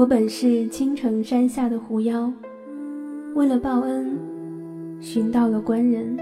[0.00, 2.32] 我本是青城山下的狐妖，
[3.34, 4.18] 为了报恩，
[4.98, 6.18] 寻到了官人，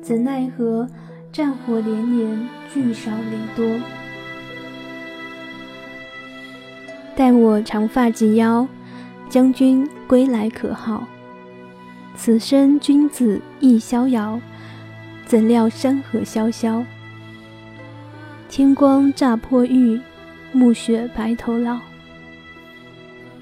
[0.00, 0.88] 怎奈何
[1.30, 3.78] 战火连年，聚少离多。
[7.14, 8.66] 待我长发及腰，
[9.28, 11.06] 将军归来可好？
[12.16, 14.40] 此生君子亦逍遥，
[15.26, 16.82] 怎料山河萧萧。
[18.48, 20.00] 天光乍破玉，
[20.52, 21.78] 暮雪白头老。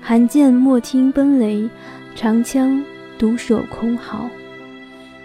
[0.00, 1.68] 寒剑莫听奔雷，
[2.14, 2.82] 长枪
[3.18, 4.28] 独守空壕。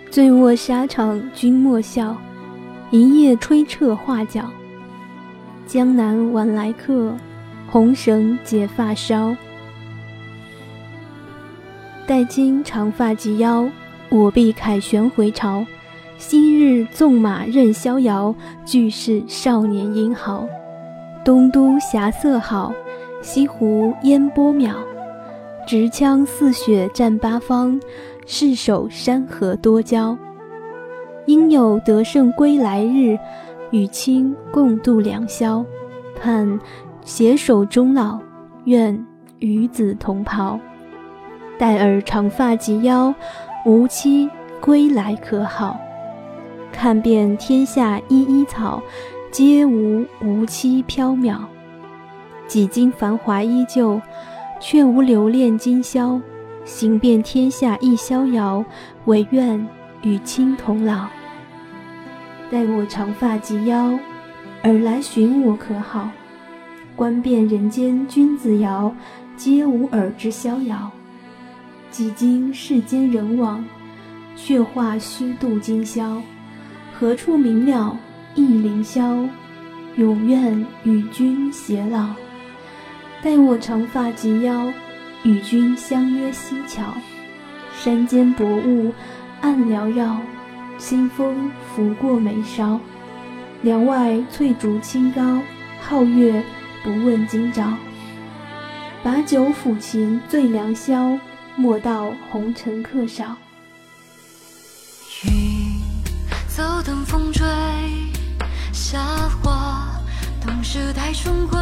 [0.10, 2.16] 醉卧沙场君莫笑，
[2.92, 4.50] 一夜吹彻画角。
[5.66, 7.16] 江南晚来客，
[7.68, 9.36] 红绳结发梢。
[12.06, 13.70] 待今长发及腰，
[14.10, 15.66] 我必凯旋回朝。
[16.18, 20.46] 昔日纵马任逍遥，俱是少年英豪。
[21.24, 22.74] 东都霞色好。
[23.24, 24.76] 西湖烟波渺，
[25.66, 27.80] 执枪似雪战八方，
[28.26, 30.16] 誓守山河多娇。
[31.26, 33.18] 应有得胜归来日，
[33.72, 35.66] 与卿共度良宵。
[36.20, 36.60] 盼
[37.06, 38.20] 携手终老，
[38.66, 39.06] 愿
[39.40, 40.60] 与子同袍。
[41.58, 43.16] 待尔长发及腰，
[43.66, 45.80] 吾妻归来可好？
[46.74, 48.82] 看遍天下依依草，
[49.32, 51.38] 皆无吾妻缥缈。
[52.48, 54.02] 几经繁华依旧，
[54.60, 56.22] 却无留恋今宵。
[56.66, 58.64] 行遍天下亦逍遥，
[59.06, 59.68] 唯愿
[60.02, 61.08] 与卿同老。
[62.50, 64.00] 待我长发及腰，
[64.64, 66.10] 尔来寻我可好？
[66.96, 68.96] 观遍人间君子谣，
[69.36, 70.92] 皆无尔之逍遥。
[71.90, 73.66] 几经世间人往，
[74.36, 76.22] 却话虚度今宵。
[76.94, 77.98] 何处明了
[78.36, 79.28] 一凌霄？
[79.96, 82.10] 永愿与君偕老。
[83.24, 84.74] 待我长发及腰，
[85.24, 86.94] 与君相约西桥。
[87.74, 88.94] 山间薄雾
[89.40, 90.20] 暗缭绕，
[90.78, 92.78] 清风拂过眉梢。
[93.62, 95.40] 梁外翠竹清高，
[95.88, 96.44] 皓月
[96.84, 97.74] 不问今朝。
[99.02, 101.18] 把酒抚琴醉良宵，
[101.56, 103.38] 莫道红尘客少。
[105.24, 105.80] 云
[106.50, 107.48] 走等风追，
[108.74, 109.00] 夏
[109.42, 109.88] 花
[110.46, 111.58] 冬时待春归。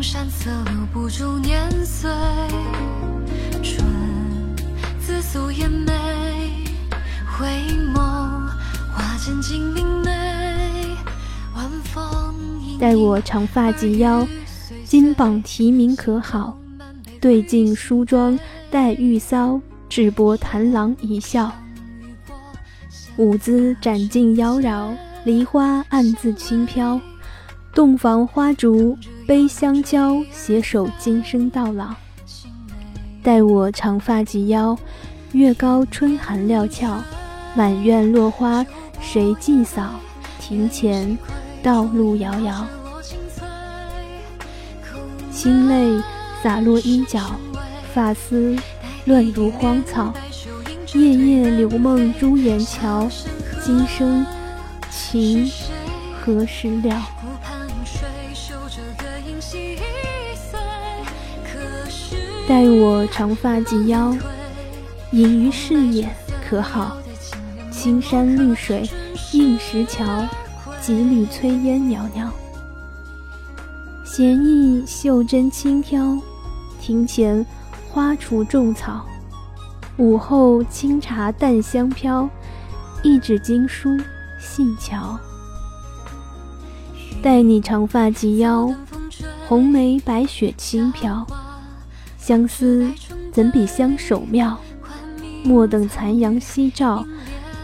[0.00, 0.50] 山色
[0.92, 2.10] 不住年岁，
[3.62, 3.84] 春
[5.00, 5.92] 自素颜美，
[7.36, 7.46] 回
[7.92, 8.00] 眸
[8.92, 10.10] 花间尽明媚。
[11.54, 12.34] 晚风
[12.78, 14.26] 待我长发及腰，
[14.84, 16.56] 金榜题名可好？
[17.20, 18.38] 对镜梳妆
[18.70, 21.52] 待玉搔，智拨弹郎一笑。
[23.16, 24.94] 舞姿展尽妖娆，
[25.24, 27.00] 梨花暗自轻飘。
[27.74, 28.96] 洞房花烛
[29.28, 31.94] 悲相交，携手今生到老。
[33.22, 34.74] 待我长发及腰，
[35.32, 36.98] 月高春寒料峭，
[37.54, 38.64] 满院落花
[39.02, 39.90] 谁寄扫？
[40.40, 41.18] 庭前
[41.62, 42.66] 道路遥遥，
[45.30, 46.02] 清泪
[46.42, 47.32] 洒落衣角，
[47.92, 48.56] 发丝
[49.04, 50.10] 乱如荒草。
[50.94, 53.06] 夜夜留梦朱颜桥，
[53.62, 54.24] 今生
[54.90, 55.46] 情
[56.18, 57.06] 何时了？
[62.48, 64.16] 待我长发及腰，
[65.12, 66.08] 隐于视野，
[66.48, 66.96] 可好？
[67.70, 68.88] 青山绿水
[69.34, 70.26] 映石桥，
[70.80, 72.32] 几缕炊烟袅袅。
[74.02, 76.18] 闲意袖珍轻挑，
[76.80, 77.44] 庭前
[77.90, 79.04] 花锄种草。
[79.98, 82.26] 午后清茶淡香飘，
[83.02, 83.94] 一纸经书
[84.40, 85.18] 细瞧。
[87.22, 88.72] 待你长发及腰，
[89.46, 91.26] 红梅白雪轻飘。
[92.28, 92.86] 相思
[93.32, 94.60] 怎比相守妙？
[95.42, 97.02] 莫等残阳西照，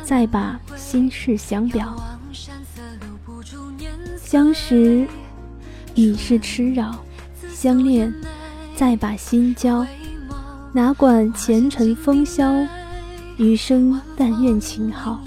[0.02, 1.94] 再把心事相表。
[4.16, 5.06] 相识
[5.94, 7.04] 已是痴扰，
[7.52, 8.10] 相恋
[8.74, 9.86] 再把心交。
[10.72, 12.50] 哪管前尘风萧，
[13.36, 15.22] 余生但愿情好。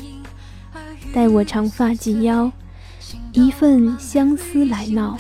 [1.14, 2.52] 待我长发及腰，
[3.34, 5.16] 一份相思来闹。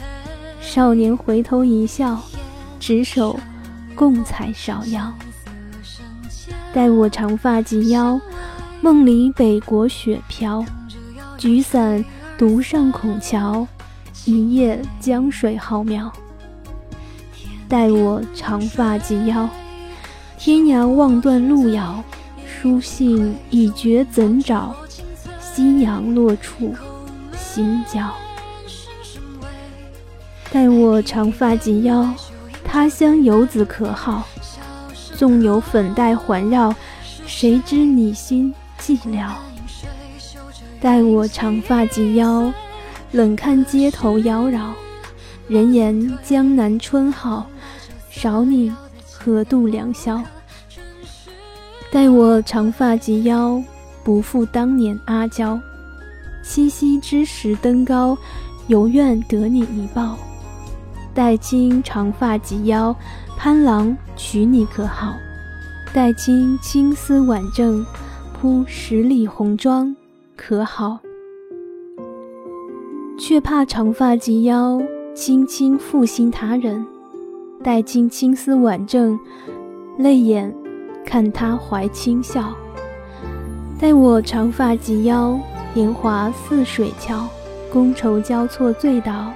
[0.59, 2.19] 少年回头一笑，
[2.79, 3.39] 执手。
[3.97, 5.11] 共采芍药，
[6.71, 8.21] 待我长发及腰，
[8.79, 10.63] 梦里北国雪飘。
[11.35, 12.05] 举伞
[12.37, 13.67] 独上孔桥，
[14.25, 16.11] 一夜江水浩渺。
[17.67, 19.49] 待我长发及腰，
[20.37, 22.03] 天涯望断路遥。
[22.45, 24.75] 书信已绝怎找？
[25.41, 26.71] 夕阳落处，
[27.35, 28.13] 心焦。
[30.51, 32.13] 待我长发及腰，
[32.77, 34.27] 他乡游子可好？
[35.15, 36.71] 纵有粉黛环绕，
[37.25, 39.31] 谁知你心寂寥？
[40.79, 42.53] 待我长发及腰，
[43.13, 44.69] 冷看街头妖娆。
[45.47, 47.47] 人言江南春好，
[48.11, 48.71] 少你
[49.11, 50.21] 何度良宵？
[51.91, 53.59] 待我长发及腰，
[54.03, 55.59] 不负当年阿娇。
[56.43, 58.15] 七夕之时登高，
[58.67, 60.15] 犹愿得你一抱。
[61.17, 62.95] 待卿长发及腰，
[63.35, 65.15] 潘郎娶你可好？
[65.91, 67.83] 待卿青丝挽正，
[68.33, 69.95] 铺十里红妆
[70.35, 70.99] 可好？
[73.17, 74.79] 却怕长发及腰，
[75.15, 76.85] 轻轻负心他人。
[77.63, 79.19] 待卿青丝挽正，
[79.97, 80.53] 泪眼
[81.03, 82.53] 看他怀轻笑。
[83.79, 85.39] 待我长发及腰，
[85.73, 87.27] 年华似水桥，
[87.73, 89.33] 觥筹交错醉倒。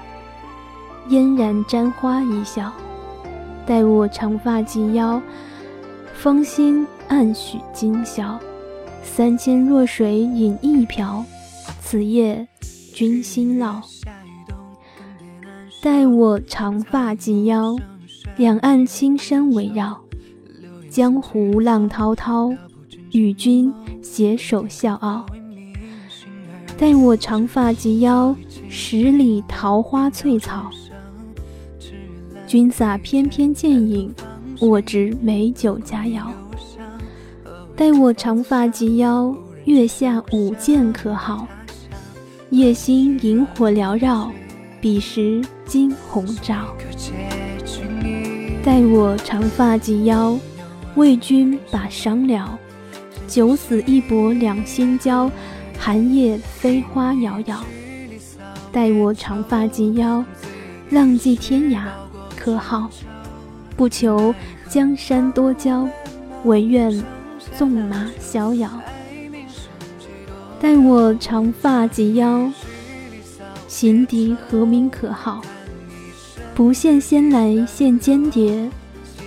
[1.10, 2.72] 嫣然沾花一笑，
[3.66, 5.22] 待我长发及腰，
[6.14, 8.40] 芳心暗许今宵。
[9.04, 11.26] 三千弱水饮一瓢，
[11.82, 12.48] 此夜
[12.94, 13.82] 君心老。
[15.82, 17.76] 待我长发及腰，
[18.38, 20.00] 两岸青山围绕，
[20.90, 22.54] 江湖浪滔滔，
[23.12, 23.74] 与君
[24.04, 25.26] 携手笑傲。
[26.78, 28.36] 待我长发及腰，
[28.70, 30.70] 十里桃花翠草。
[32.52, 34.14] 君洒翩翩剑影，
[34.60, 36.24] 我执美酒佳肴。
[37.78, 39.34] 待我长发及腰，
[39.64, 41.48] 月下舞剑可好？
[42.50, 44.30] 夜星萤火缭绕，
[44.82, 46.76] 彼时惊鸿照。
[48.62, 50.38] 待我长发及腰，
[50.96, 52.60] 为君把伤了。
[53.30, 55.32] 九死一搏两心交，
[55.80, 57.64] 寒夜飞花摇摇。
[58.74, 60.22] 待我长发及腰，
[60.90, 61.86] 浪迹天涯。
[62.44, 62.90] 可好？
[63.78, 64.34] 不求
[64.68, 65.88] 江山多娇，
[66.44, 66.92] 唯愿
[67.56, 68.68] 纵马逍遥。
[70.60, 72.52] 待我长发及腰，
[73.68, 75.40] 行敌何名可好？
[76.56, 78.72] 不羡仙来献间谍，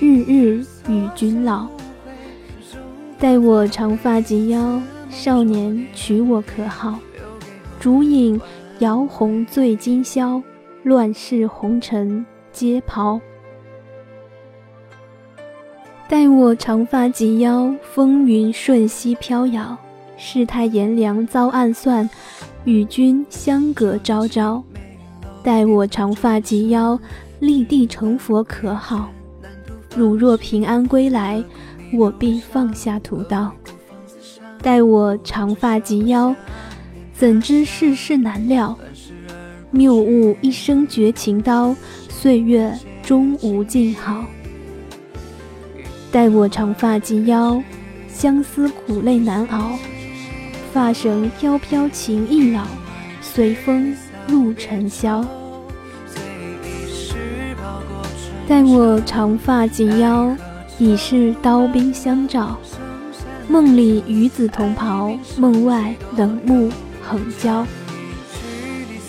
[0.00, 1.68] 日日与君老。
[3.20, 6.98] 待我长发及腰，少年娶我可好？
[7.78, 8.40] 烛影
[8.80, 10.42] 摇红醉今宵，
[10.82, 12.26] 乱世红尘。
[12.54, 13.20] 皆袍。
[16.08, 19.76] 待我长发及腰，风云瞬息飘摇。
[20.16, 22.08] 世态炎凉遭暗算，
[22.64, 24.62] 与君相隔朝朝。
[25.42, 26.98] 待我长发及腰，
[27.40, 29.10] 立地成佛可好？
[29.96, 31.42] 汝若平安归来，
[31.92, 33.52] 我必放下屠刀。
[34.62, 36.32] 待我长发及腰，
[37.12, 38.78] 怎知世事难料？
[39.72, 41.74] 谬误一生绝情刀。
[42.24, 42.72] 岁月
[43.02, 44.24] 终无尽好，
[46.10, 47.62] 待我长发及腰，
[48.08, 49.78] 相思苦泪难熬。
[50.72, 52.62] 发绳飘飘情易老，
[53.20, 53.94] 随风
[54.26, 55.22] 入尘嚣。
[58.48, 60.34] 待我长发及腰，
[60.78, 62.58] 已是刀兵相照。
[63.48, 66.70] 梦里与子同袍，梦外冷目
[67.02, 67.66] 横交。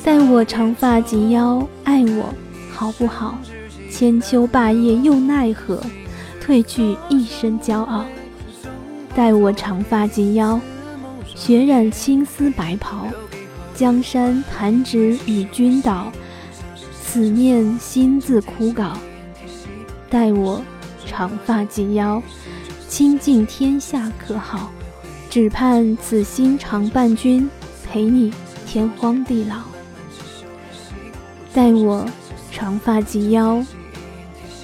[0.03, 2.33] 待我长发及腰，爱我。
[2.75, 3.39] 好不好？
[3.89, 5.81] 千秋霸业又奈何？
[6.45, 8.05] 褪去一身骄傲。
[9.15, 10.59] 待我长发及腰，
[11.23, 13.07] 血染青丝白袍。
[13.73, 16.11] 江山弹指与君倒，
[17.01, 18.91] 此念心自枯槁。
[20.09, 20.61] 待我
[21.05, 22.21] 长发及腰，
[22.89, 24.69] 倾尽天下可好？
[25.29, 27.49] 只盼此心常伴君，
[27.85, 28.33] 陪你
[28.67, 29.55] 天荒地老。
[31.53, 32.05] 待我。
[32.55, 33.61] 长发及腰，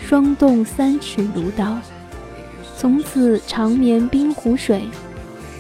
[0.02, 1.78] 霜冻三尺如刀。
[2.78, 4.84] 从此长眠冰湖水，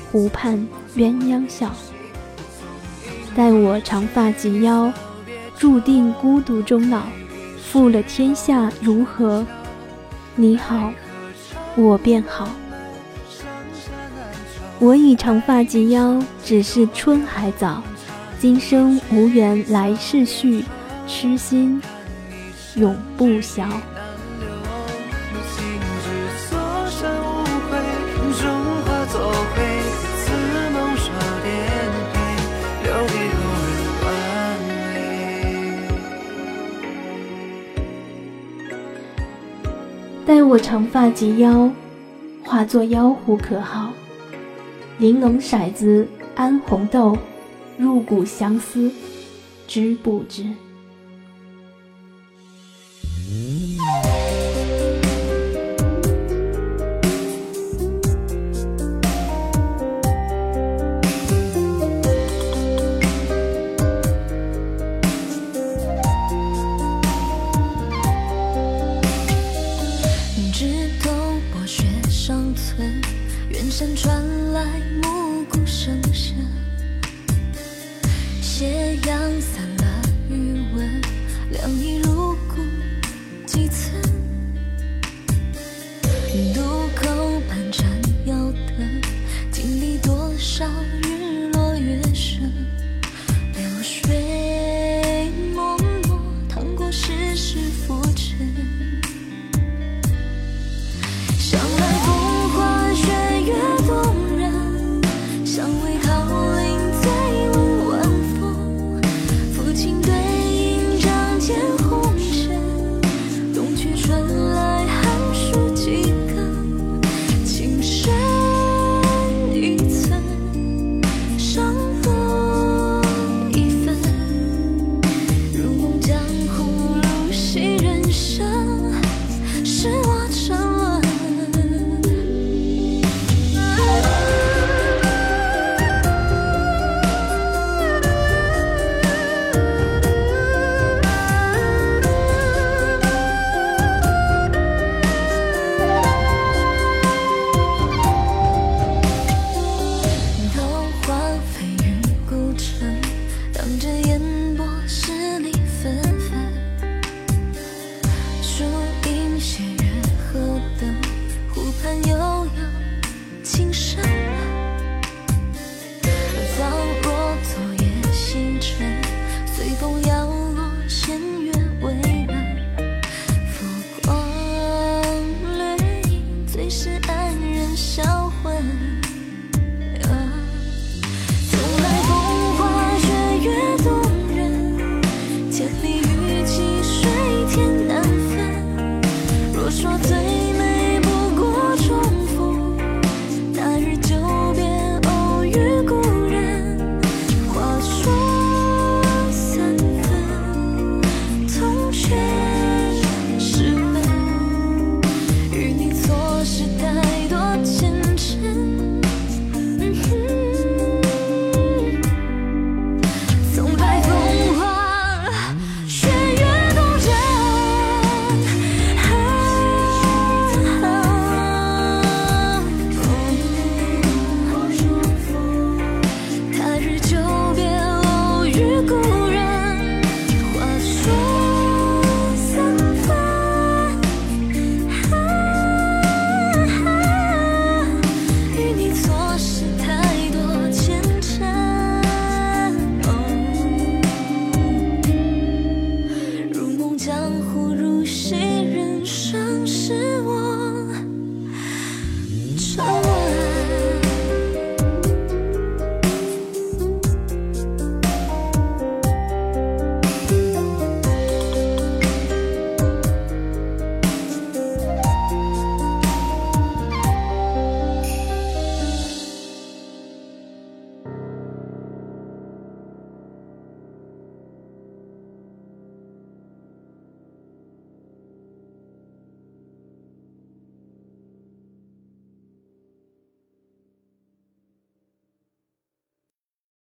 [0.09, 0.57] 湖畔
[0.95, 1.69] 鸳鸯笑。
[3.35, 4.93] 待我长发及腰，
[5.57, 7.01] 注定孤独终老。
[7.69, 9.45] 负了天下如何？
[10.37, 10.93] 你好，
[11.75, 12.47] 我便好。
[14.79, 17.83] 我已长发及腰，只是春还早。
[18.39, 20.63] 今生无缘，来世续，
[21.05, 21.81] 痴心。
[22.75, 23.67] 永不消。
[40.25, 41.69] 待我长发及腰，
[42.43, 43.91] 化作妖狐可好？
[44.97, 47.17] 玲珑骰子安红豆，
[47.77, 48.89] 入骨相思。
[49.67, 50.45] 知不知。